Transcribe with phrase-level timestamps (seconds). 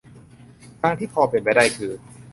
[0.81, 1.91] ทางที่พอเป็นไปได้คือ